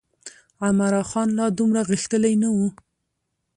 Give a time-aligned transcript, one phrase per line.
[0.65, 2.57] عمرا خان لا دومره غښتلی نه و.